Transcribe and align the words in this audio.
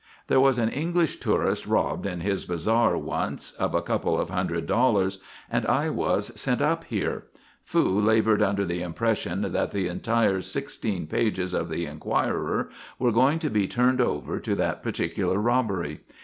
"There 0.29 0.39
was 0.39 0.57
an 0.57 0.69
English 0.69 1.19
tourist 1.19 1.67
robbed 1.67 2.07
in 2.07 2.21
his 2.21 2.45
bazaar 2.45 2.97
once 2.97 3.51
of 3.51 3.75
a 3.75 3.83
couple 3.83 4.19
of 4.19 4.31
hundred 4.31 4.65
dollars 4.65 5.19
and 5.47 5.63
I 5.67 5.91
was 5.91 6.31
sent 6.41 6.59
up 6.59 6.85
here. 6.85 7.25
Fu 7.63 7.99
laboured 8.01 8.41
under 8.41 8.65
the 8.65 8.81
impression 8.81 9.41
that 9.53 9.69
the 9.71 9.87
entire 9.87 10.41
sixteen 10.41 11.05
pages 11.05 11.53
of 11.53 11.69
the 11.69 11.85
Enquirer 11.85 12.71
were 12.97 13.11
going 13.11 13.37
to 13.45 13.51
be 13.51 13.67
turned 13.67 14.01
over 14.01 14.39
to 14.39 14.55
that 14.55 14.81
particular 14.81 15.37
robbery. 15.37 15.99